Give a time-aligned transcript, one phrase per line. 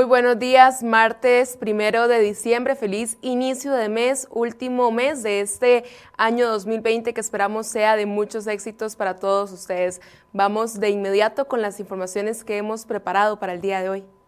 [0.00, 5.84] Muy buenos días, martes primero de diciembre, feliz inicio de mes, último mes de este
[6.16, 10.00] año 2020 que esperamos sea de muchos éxitos para todos ustedes.
[10.32, 14.19] Vamos de inmediato con las informaciones que hemos preparado para el día de hoy.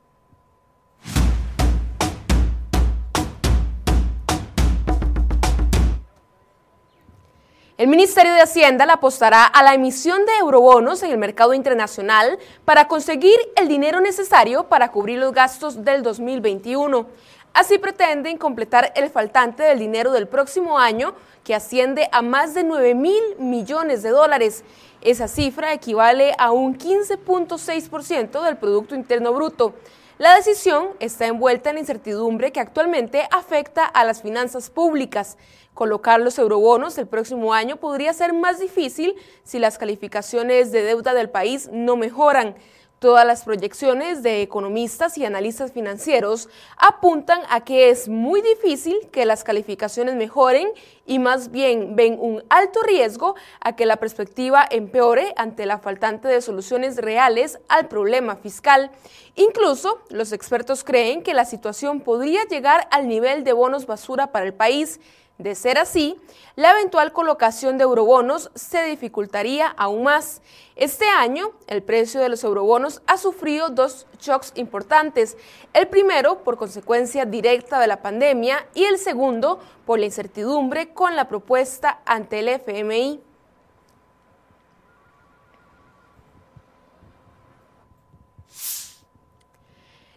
[7.82, 12.38] El Ministerio de Hacienda le apostará a la emisión de eurobonos en el mercado internacional
[12.64, 17.08] para conseguir el dinero necesario para cubrir los gastos del 2021.
[17.52, 22.62] Así pretenden completar el faltante del dinero del próximo año, que asciende a más de
[22.62, 24.62] 9 mil millones de dólares.
[25.00, 29.74] Esa cifra equivale a un 15.6% del Producto Interno Bruto.
[30.18, 35.36] La decisión está envuelta en incertidumbre que actualmente afecta a las finanzas públicas.
[35.74, 41.14] Colocar los eurobonos el próximo año podría ser más difícil si las calificaciones de deuda
[41.14, 42.56] del país no mejoran.
[43.02, 49.24] Todas las proyecciones de economistas y analistas financieros apuntan a que es muy difícil que
[49.24, 50.68] las calificaciones mejoren
[51.04, 56.28] y más bien ven un alto riesgo a que la perspectiva empeore ante la faltante
[56.28, 58.92] de soluciones reales al problema fiscal.
[59.34, 64.46] Incluso los expertos creen que la situación podría llegar al nivel de bonos basura para
[64.46, 65.00] el país
[65.42, 66.20] de ser así,
[66.54, 70.42] la eventual colocación de eurobonos se dificultaría aún más.
[70.76, 75.36] Este año, el precio de los eurobonos ha sufrido dos shocks importantes.
[75.72, 81.16] El primero por consecuencia directa de la pandemia y el segundo por la incertidumbre con
[81.16, 83.31] la propuesta ante el FMI.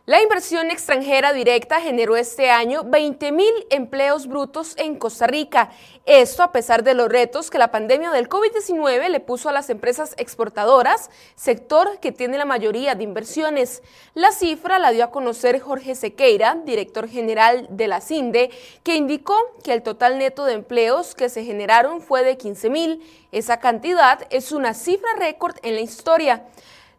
[0.08, 5.72] La inversión extranjera directa generó este año 20 mil empleos brutos en Costa Rica.
[6.06, 9.72] Esto a pesar de los retos que la pandemia del COVID-19 le puso a las
[9.72, 13.82] empresas exportadoras, sector que tiene la mayoría de inversiones.
[14.14, 18.52] La cifra la dio a conocer Jorge Sequeira, director general de la CINDE,
[18.84, 23.28] que indicó que el total neto de empleos que se generaron fue de 15 mil.
[23.32, 26.46] Esa cantidad es una cifra récord en la historia.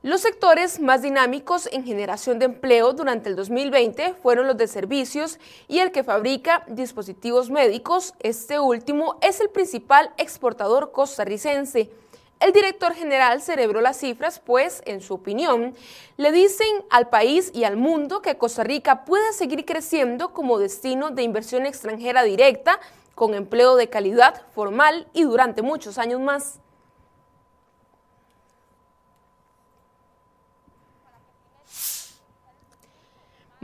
[0.06, 5.40] Los sectores más dinámicos en generación de empleo durante el 2020 fueron los de servicios
[5.66, 8.14] y el que fabrica dispositivos médicos.
[8.20, 11.90] Este último es el principal exportador costarricense.
[12.38, 15.74] El director general celebró las cifras, pues, en su opinión,
[16.18, 21.10] le dicen al país y al mundo que Costa Rica puede seguir creciendo como destino
[21.10, 22.78] de inversión extranjera directa,
[23.16, 26.60] con empleo de calidad formal y durante muchos años más.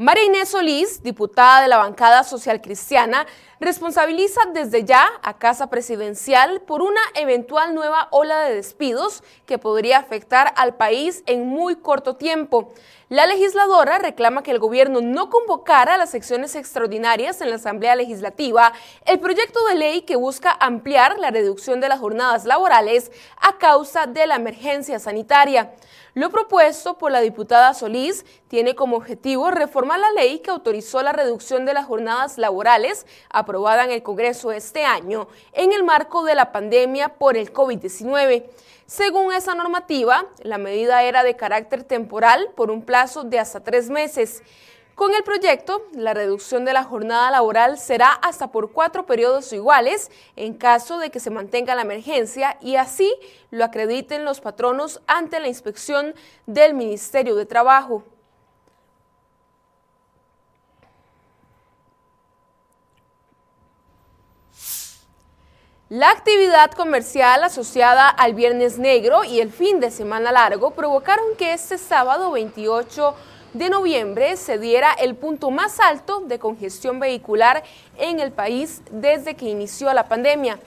[0.03, 3.25] María Inés Solís, diputada de la bancada social cristiana,
[3.61, 9.99] responsabiliza desde ya a Casa Presidencial por una eventual nueva ola de despidos que podría
[9.99, 12.73] afectar al país en muy corto tiempo.
[13.11, 17.95] La legisladora reclama que el gobierno no convocara a las secciones extraordinarias en la Asamblea
[17.95, 18.73] Legislativa
[19.07, 24.07] el proyecto de ley que busca ampliar la reducción de las jornadas laborales a causa
[24.07, 25.75] de la emergencia sanitaria.
[26.15, 31.13] Lo propuesto por la diputada Solís tiene como objetivo reformar la ley que autorizó la
[31.13, 36.35] reducción de las jornadas laborales aprobada en el Congreso este año en el marco de
[36.35, 38.45] la pandemia por el COVID-19.
[38.85, 43.89] Según esa normativa, la medida era de carácter temporal por un plazo de hasta tres
[43.89, 44.43] meses.
[45.03, 50.13] Con el proyecto, la reducción de la jornada laboral será hasta por cuatro periodos iguales
[50.37, 53.13] en caso de que se mantenga la emergencia y así
[53.51, 56.15] lo acrediten los patronos ante la inspección
[56.47, 58.05] del Ministerio de Trabajo.
[65.89, 71.55] La actividad comercial asociada al Viernes Negro y el fin de semana largo provocaron que
[71.55, 73.17] este sábado 28
[73.53, 77.63] de noviembre se diera el punto más alto de congestión vehicular
[77.99, 80.59] en el país desde que inició la pandemia.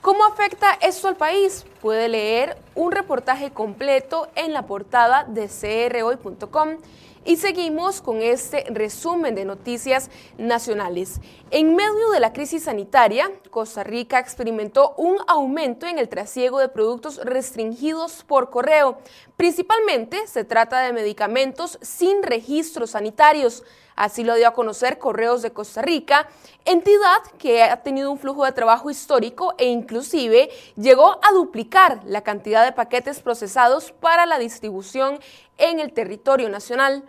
[0.00, 1.64] ¿Cómo afecta esto al país?
[1.80, 6.78] Puede leer un reportaje completo en la portada de crhoy.com.
[7.24, 11.20] Y seguimos con este resumen de noticias nacionales.
[11.52, 16.68] En medio de la crisis sanitaria, Costa Rica experimentó un aumento en el trasiego de
[16.68, 18.98] productos restringidos por correo.
[19.36, 23.62] Principalmente se trata de medicamentos sin registros sanitarios.
[24.02, 26.28] Así lo dio a conocer Correos de Costa Rica,
[26.64, 32.22] entidad que ha tenido un flujo de trabajo histórico e inclusive llegó a duplicar la
[32.22, 35.20] cantidad de paquetes procesados para la distribución
[35.56, 37.04] en el territorio nacional.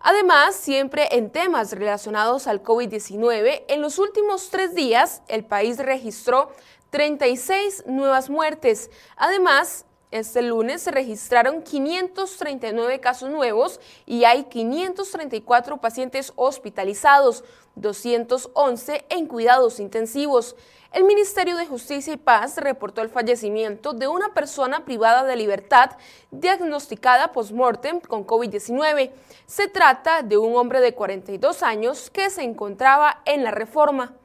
[0.00, 6.48] Además, siempre en temas relacionados al COVID-19, en los últimos tres días el país registró
[6.88, 8.90] 36 nuevas muertes.
[9.18, 17.44] Además, este lunes se registraron 539 casos nuevos y hay 534 pacientes hospitalizados,
[17.76, 20.56] 211 en cuidados intensivos.
[20.92, 25.92] El Ministerio de Justicia y Paz reportó el fallecimiento de una persona privada de libertad
[26.32, 29.12] diagnosticada post-mortem con COVID-19.
[29.46, 34.16] Se trata de un hombre de 42 años que se encontraba en la reforma.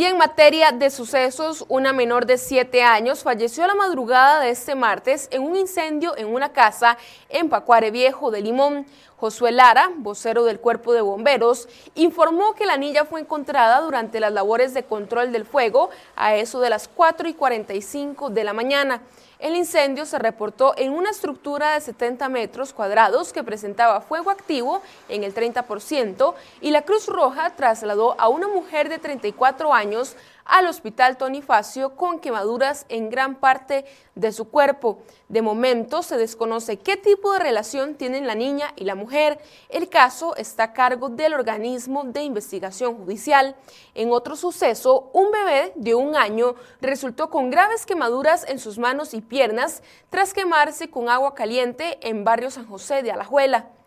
[0.00, 4.74] Y en materia de sucesos, una menor de 7 años falleció la madrugada de este
[4.74, 6.96] martes en un incendio en una casa
[7.28, 8.86] en Pacuare Viejo de Limón.
[9.20, 14.32] Josué Lara, vocero del Cuerpo de Bomberos, informó que la niña fue encontrada durante las
[14.32, 19.02] labores de control del fuego a eso de las 4 y 45 de la mañana.
[19.38, 24.80] El incendio se reportó en una estructura de 70 metros cuadrados que presentaba fuego activo
[25.10, 30.66] en el 30% y la Cruz Roja trasladó a una mujer de 34 años al
[30.66, 33.84] hospital Tonifacio con quemaduras en gran parte
[34.14, 34.98] de su cuerpo.
[35.28, 39.40] De momento se desconoce qué tipo de relación tienen la niña y la mujer.
[39.68, 43.56] El caso está a cargo del organismo de investigación judicial.
[43.94, 49.14] En otro suceso, un bebé de un año resultó con graves quemaduras en sus manos
[49.14, 53.79] y piernas tras quemarse con agua caliente en barrio San José de Alajuela.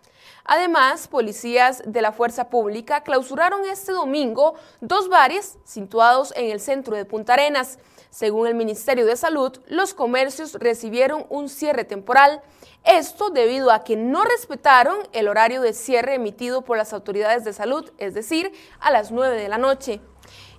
[0.46, 6.98] Además, policías de la Fuerza Pública clausuraron este domingo dos bares situados en el centro
[6.98, 7.80] de Punta Arenas.
[8.10, 12.42] Según el Ministerio de Salud, los comercios recibieron un cierre temporal.
[12.84, 17.54] Esto debido a que no respetaron el horario de cierre emitido por las autoridades de
[17.54, 18.52] salud, es decir,
[18.82, 20.02] a las 9 de la noche.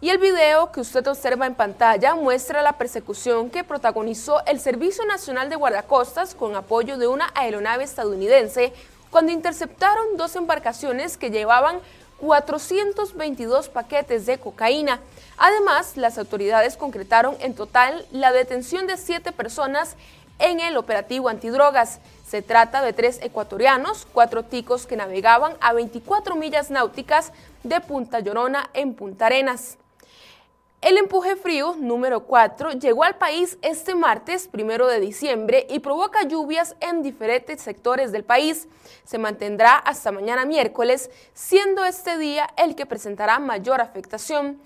[0.00, 5.04] Y el video que usted observa en pantalla muestra la persecución que protagonizó el Servicio
[5.06, 8.72] Nacional de Guardacostas con apoyo de una aeronave estadounidense
[9.14, 11.78] cuando interceptaron dos embarcaciones que llevaban
[12.18, 14.98] 422 paquetes de cocaína.
[15.38, 19.94] Además, las autoridades concretaron en total la detención de siete personas
[20.40, 22.00] en el operativo antidrogas.
[22.26, 27.30] Se trata de tres ecuatorianos, cuatro ticos que navegaban a 24 millas náuticas
[27.62, 29.78] de Punta Llorona en Punta Arenas.
[30.84, 36.28] El empuje frío número 4 llegó al país este martes, primero de diciembre, y provoca
[36.28, 38.68] lluvias en diferentes sectores del país.
[39.02, 44.60] Se mantendrá hasta mañana miércoles, siendo este día el que presentará mayor afectación.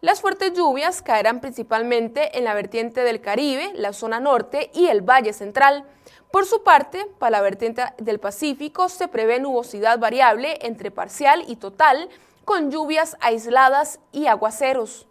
[0.00, 5.02] Las fuertes lluvias caerán principalmente en la vertiente del Caribe, la zona norte y el
[5.02, 5.84] Valle Central.
[6.32, 11.56] Por su parte, para la vertiente del Pacífico se prevé nubosidad variable entre parcial y
[11.56, 12.08] total,
[12.46, 15.07] con lluvias aisladas y aguaceros.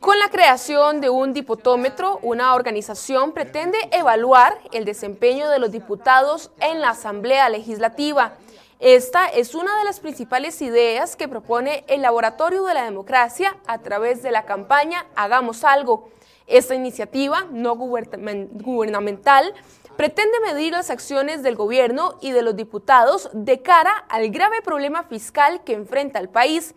[0.00, 6.50] Con la creación de un diputómetro, una organización pretende evaluar el desempeño de los diputados
[6.58, 8.38] en la Asamblea Legislativa.
[8.78, 13.80] Esta es una de las principales ideas que propone el Laboratorio de la Democracia a
[13.80, 16.08] través de la campaña Hagamos algo.
[16.46, 19.52] Esta iniciativa no gubernamental
[19.98, 25.02] pretende medir las acciones del gobierno y de los diputados de cara al grave problema
[25.02, 26.74] fiscal que enfrenta el país.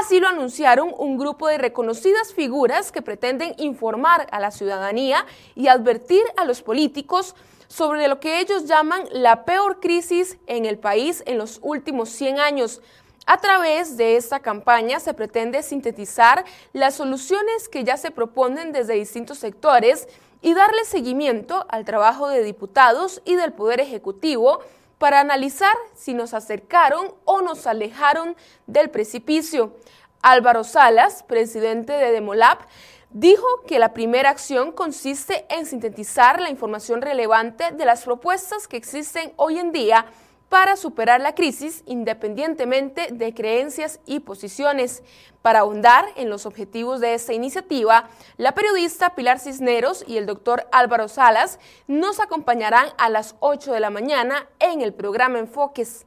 [0.00, 5.24] Así lo anunciaron un grupo de reconocidas figuras que pretenden informar a la ciudadanía
[5.54, 7.36] y advertir a los políticos
[7.68, 12.40] sobre lo que ellos llaman la peor crisis en el país en los últimos 100
[12.40, 12.80] años.
[13.26, 18.94] A través de esta campaña se pretende sintetizar las soluciones que ya se proponen desde
[18.94, 20.08] distintos sectores
[20.42, 24.58] y darle seguimiento al trabajo de diputados y del Poder Ejecutivo
[24.98, 28.36] para analizar si nos acercaron o nos alejaron
[28.66, 29.76] del precipicio.
[30.22, 32.58] Álvaro Salas, presidente de Demolab,
[33.10, 38.76] dijo que la primera acción consiste en sintetizar la información relevante de las propuestas que
[38.76, 40.06] existen hoy en día
[40.54, 45.02] para superar la crisis independientemente de creencias y posiciones.
[45.42, 50.68] Para ahondar en los objetivos de esta iniciativa, la periodista Pilar Cisneros y el doctor
[50.70, 51.58] Álvaro Salas
[51.88, 56.06] nos acompañarán a las 8 de la mañana en el programa Enfoques.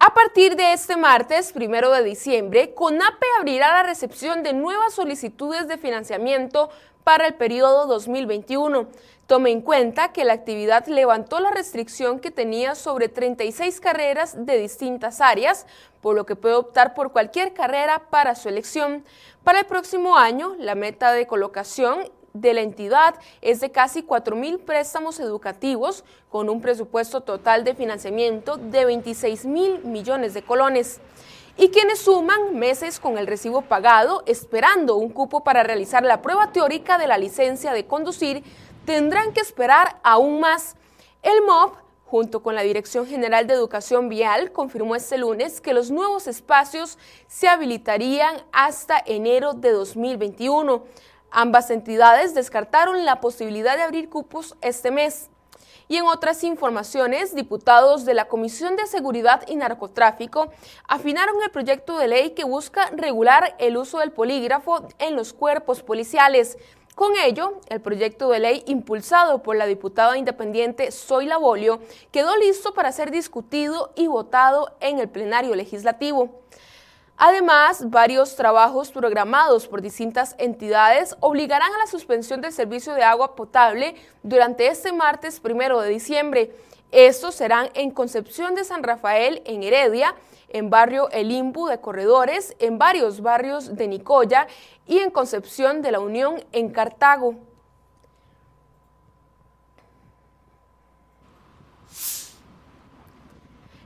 [0.00, 5.66] A partir de este martes, primero de diciembre, CONAPE abrirá la recepción de nuevas solicitudes
[5.66, 6.70] de financiamiento
[7.04, 8.88] para el periodo 2021.
[9.26, 14.58] Tome en cuenta que la actividad levantó la restricción que tenía sobre 36 carreras de
[14.58, 15.66] distintas áreas,
[16.02, 19.04] por lo que puede optar por cualquier carrera para su elección.
[19.42, 24.34] Para el próximo año, la meta de colocación de la entidad es de casi 4
[24.34, 31.00] mil préstamos educativos con un presupuesto total de financiamiento de 26 mil millones de colones
[31.56, 36.52] y quienes suman meses con el recibo pagado esperando un cupo para realizar la prueba
[36.52, 38.42] teórica de la licencia de conducir
[38.84, 40.76] tendrán que esperar aún más.
[41.22, 41.72] El MOB,
[42.04, 46.98] junto con la Dirección General de Educación Vial, confirmó este lunes que los nuevos espacios
[47.28, 50.84] se habilitarían hasta enero de 2021.
[51.30, 55.30] Ambas entidades descartaron la posibilidad de abrir cupos este mes.
[55.88, 60.50] Y en otras informaciones, diputados de la Comisión de Seguridad y Narcotráfico
[60.88, 65.82] afinaron el proyecto de ley que busca regular el uso del polígrafo en los cuerpos
[65.82, 66.56] policiales.
[66.94, 71.80] Con ello, el proyecto de ley impulsado por la diputada independiente Zoila Bolio
[72.12, 76.43] quedó listo para ser discutido y votado en el plenario legislativo.
[77.16, 83.36] Además, varios trabajos programados por distintas entidades obligarán a la suspensión del servicio de agua
[83.36, 83.94] potable
[84.24, 86.50] durante este martes primero de diciembre.
[86.90, 90.14] Estos serán en Concepción de San Rafael, en Heredia,
[90.48, 94.48] en barrio El Imbu de Corredores, en varios barrios de Nicoya
[94.86, 97.36] y en Concepción de la Unión en Cartago.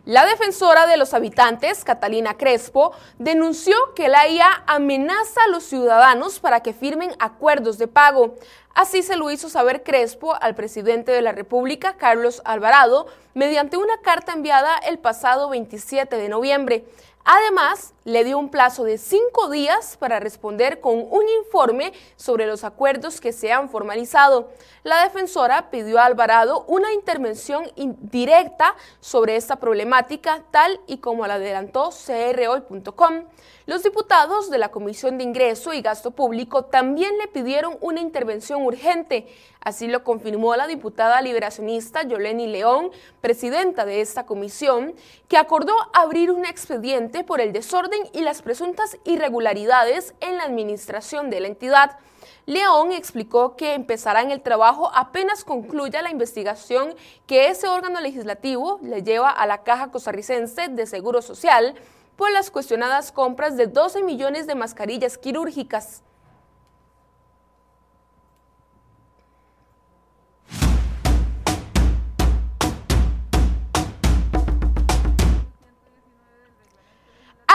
[0.09, 6.41] La defensora de los habitantes, Catalina Crespo, denunció que la IA amenaza a los ciudadanos
[6.41, 8.35] para que firmen acuerdos de pago.
[8.75, 14.01] Así se lo hizo saber Crespo al presidente de la República, Carlos Alvarado, mediante una
[14.01, 16.87] carta enviada el pasado 27 de noviembre.
[17.31, 22.65] Además, le dio un plazo de cinco días para responder con un informe sobre los
[22.65, 24.49] acuerdos que se han formalizado.
[24.83, 31.35] La defensora pidió a Alvarado una intervención directa sobre esta problemática, tal y como la
[31.35, 33.25] adelantó crhoy.com.
[33.67, 38.63] Los diputados de la Comisión de Ingreso y Gasto Público también le pidieron una intervención
[38.63, 39.27] urgente.
[39.61, 44.95] Así lo confirmó la diputada liberacionista Yoleni León, presidenta de esta comisión,
[45.29, 51.29] que acordó abrir un expediente por el desorden y las presuntas irregularidades en la administración
[51.31, 51.99] de la entidad.
[52.47, 56.95] León explicó que empezarán el trabajo apenas concluya la investigación
[57.27, 61.75] que ese órgano legislativo le lleva a la Caja Costarricense de Seguro Social
[62.17, 66.03] por las cuestionadas compras de 12 millones de mascarillas quirúrgicas.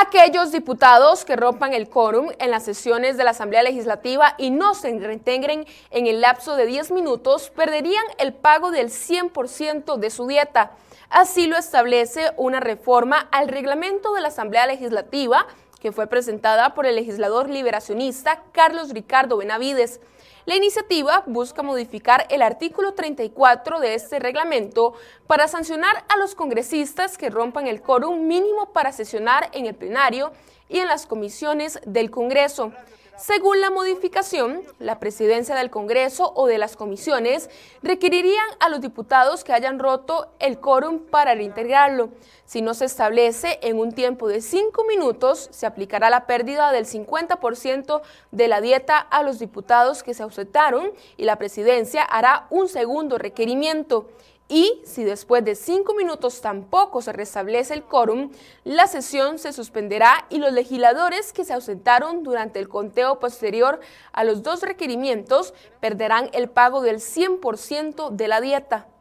[0.06, 4.74] Aquellos diputados que rompan el quórum en las sesiones de la Asamblea Legislativa y no
[4.74, 10.28] se reintegren en el lapso de 10 minutos perderían el pago del 100% de su
[10.28, 10.72] dieta.
[11.10, 15.48] Así lo establece una reforma al reglamento de la Asamblea Legislativa
[15.80, 20.02] que fue presentada por el legislador liberacionista Carlos Ricardo Benavides.
[20.46, 24.94] La iniciativa busca modificar el artículo 34 de este reglamento
[25.26, 30.34] para sancionar a los congresistas que rompan el quórum mínimo para sesionar en el plenario
[30.68, 32.74] y en las comisiones del Congreso.
[33.16, 37.48] Según la modificación, la presidencia del Congreso o de las comisiones
[37.84, 42.10] requerirían a los diputados que hayan roto el quórum para reintegrarlo.
[42.46, 46.86] Si no se establece en un tiempo de cinco minutos, se aplicará la pérdida del
[46.88, 48.02] 50%
[48.32, 53.20] de la dieta a los diputados que se ausentaron y la presidencia hará un segundo
[53.20, 54.10] requerimiento
[54.50, 58.32] y si después de cinco minutos tampoco se restablece el quórum,
[58.64, 63.80] la sesión se suspenderá y los legisladores que se ausentaron durante el conteo posterior
[64.12, 68.93] a los dos requerimientos perderán el pago del 100% de la dieta.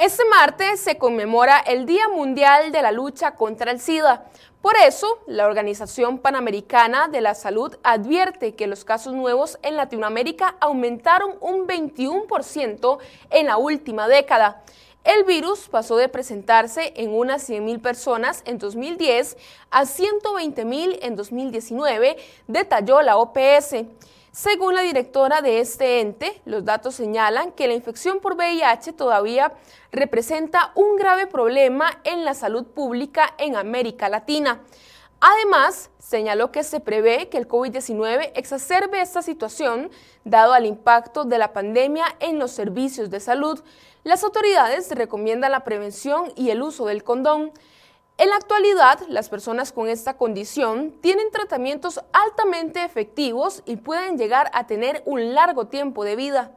[0.00, 4.24] Este martes se conmemora el Día Mundial de la Lucha contra el SIDA.
[4.62, 10.56] Por eso, la Organización Panamericana de la Salud advierte que los casos nuevos en Latinoamérica
[10.58, 14.62] aumentaron un 21% en la última década.
[15.04, 19.36] El virus pasó de presentarse en unas 100.000 personas en 2010
[19.70, 22.16] a 120.000 en 2019,
[22.46, 23.84] detalló la OPS.
[24.32, 29.52] Según la directora de este ente, los datos señalan que la infección por VIH todavía
[29.90, 34.60] representa un grave problema en la salud pública en América Latina.
[35.18, 39.90] Además, señaló que se prevé que el COVID-19 exacerbe esta situación
[40.24, 43.60] dado al impacto de la pandemia en los servicios de salud.
[44.04, 47.50] Las autoridades recomiendan la prevención y el uso del condón.
[48.20, 54.50] En la actualidad, las personas con esta condición tienen tratamientos altamente efectivos y pueden llegar
[54.52, 56.52] a tener un largo tiempo de vida.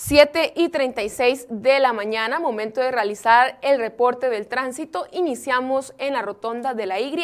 [0.00, 5.08] 7 y 36 de la mañana, momento de realizar el reporte del tránsito.
[5.10, 7.16] Iniciamos en la rotonda de la Y,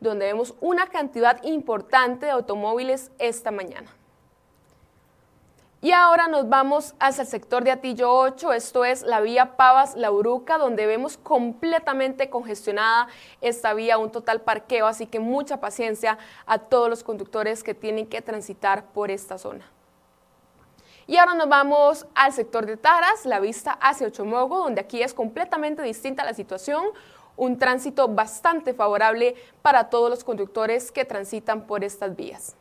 [0.00, 3.94] donde vemos una cantidad importante de automóviles esta mañana.
[5.82, 10.10] Y ahora nos vamos hacia el sector de Atillo 8, esto es la vía Pavas-La
[10.10, 13.08] Uruca, donde vemos completamente congestionada
[13.42, 18.06] esta vía, un total parqueo, así que mucha paciencia a todos los conductores que tienen
[18.06, 19.75] que transitar por esta zona.
[21.08, 25.14] Y ahora nos vamos al sector de Taras, la vista hacia Ochomogo, donde aquí es
[25.14, 26.84] completamente distinta la situación,
[27.36, 32.56] un tránsito bastante favorable para todos los conductores que transitan por estas vías.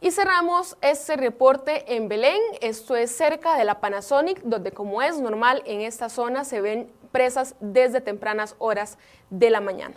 [0.00, 5.20] Y cerramos este reporte en Belén, esto es cerca de la Panasonic, donde como es
[5.20, 8.98] normal en esta zona se ven presas desde tempranas horas
[9.30, 9.96] de la mañana.